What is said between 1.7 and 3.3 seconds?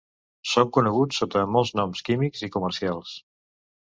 noms químics i comercials.